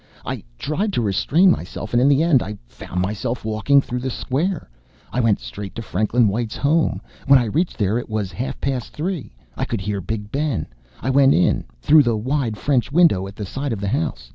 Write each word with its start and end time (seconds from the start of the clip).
I 0.25 0.41
tried 0.57 0.93
to 0.93 1.01
restrain 1.03 1.51
myself, 1.51 1.93
and 1.93 2.01
in 2.01 2.07
the 2.07 2.23
end 2.23 2.41
I 2.41 2.57
found 2.65 3.01
myself 3.03 3.45
walking 3.45 3.81
through 3.81 3.99
the 3.99 4.09
square. 4.09 4.67
I 5.13 5.19
went 5.19 5.39
straight 5.39 5.75
to 5.75 5.83
Franklin 5.83 6.27
White's 6.27 6.57
home. 6.57 7.01
When 7.27 7.37
I 7.37 7.45
reached 7.45 7.77
there, 7.77 7.99
it 7.99 8.09
was 8.09 8.31
half 8.31 8.59
past 8.59 8.93
three 8.93 9.31
I 9.55 9.63
could 9.63 9.81
hear 9.81 10.01
Big 10.01 10.31
Ben. 10.31 10.65
I 11.03 11.11
went 11.11 11.35
in 11.35 11.65
through 11.83 12.01
the 12.01 12.17
wide 12.17 12.57
French 12.57 12.91
window 12.91 13.27
at 13.27 13.35
the 13.35 13.45
side 13.45 13.73
of 13.73 13.79
the 13.79 13.89
house. 13.89 14.29